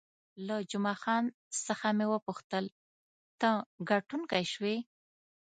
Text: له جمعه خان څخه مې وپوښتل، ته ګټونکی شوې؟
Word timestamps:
له 0.47 0.55
جمعه 0.71 0.95
خان 1.01 1.23
څخه 1.65 1.87
مې 1.97 2.05
وپوښتل، 2.13 2.65
ته 3.41 3.49
ګټونکی 3.89 4.43
شوې؟ 4.53 4.75